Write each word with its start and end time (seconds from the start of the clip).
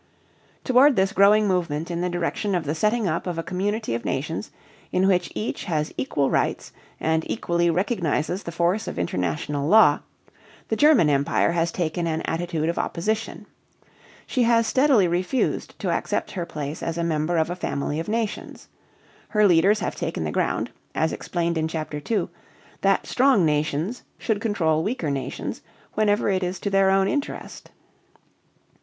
Toward 0.63 0.95
this 0.95 1.11
growing 1.13 1.47
movement 1.47 1.91
in 1.91 2.01
the 2.01 2.09
direction 2.09 2.55
of 2.55 2.63
the 2.63 2.73
setting 2.73 3.07
up 3.07 3.27
of 3.27 3.37
a 3.37 3.43
community 3.43 3.93
of 3.93 4.03
nations 4.03 4.49
in 4.91 5.05
which 5.07 5.31
each 5.35 5.65
has 5.65 5.93
equal 5.95 6.31
rights 6.31 6.73
and 6.99 7.23
equally 7.29 7.69
recognizes 7.69 8.41
the 8.41 8.51
force 8.51 8.87
of 8.87 8.97
international 8.97 9.67
law, 9.67 9.99
the 10.69 10.75
German 10.75 11.07
Empire 11.07 11.51
has 11.51 11.71
taken 11.71 12.07
an 12.07 12.23
attitude 12.23 12.67
of 12.67 12.79
opposition. 12.79 13.45
She 14.25 14.41
has 14.41 14.65
steadily 14.65 15.07
refused 15.07 15.77
to 15.77 15.91
accept 15.91 16.31
her 16.31 16.47
place 16.47 16.81
as 16.81 16.97
a 16.97 17.03
member 17.03 17.37
of 17.37 17.51
a 17.51 17.55
family 17.55 17.99
of 17.99 18.09
nations. 18.09 18.69
Her 19.29 19.47
leaders 19.47 19.81
have 19.81 19.95
taken 19.95 20.23
the 20.23 20.31
ground, 20.31 20.71
as 20.95 21.13
explained 21.13 21.59
in 21.59 21.67
Chapter 21.67 22.01
II, 22.09 22.27
that 22.81 23.05
strong 23.05 23.45
nations 23.45 24.01
should 24.17 24.41
control 24.41 24.81
weaker 24.81 25.11
nations 25.11 25.61
whenever 25.93 26.27
it 26.27 26.41
is 26.41 26.59
to 26.61 26.71
their 26.71 26.89
own 26.89 27.07
interest. 27.07 27.69